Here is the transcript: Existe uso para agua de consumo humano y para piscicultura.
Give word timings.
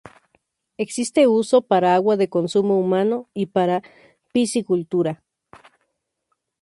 Existe 0.79 1.21
uso 1.27 1.57
para 1.69 1.93
agua 1.99 2.15
de 2.17 2.27
consumo 2.37 2.79
humano 2.79 3.29
y 3.35 3.45
para 3.55 3.83
piscicultura. 4.33 5.21